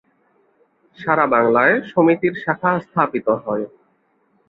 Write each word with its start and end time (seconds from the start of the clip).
সারা 0.99 1.25
বাংলায় 1.33 1.75
সমিতির 1.91 2.33
শাখা 2.43 2.71
স্থাপিত 2.85 3.27
হয়। 3.43 3.65